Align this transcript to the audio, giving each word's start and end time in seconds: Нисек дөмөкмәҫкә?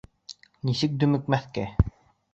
Нисек 0.69 0.97
дөмөкмәҫкә? 1.05 1.69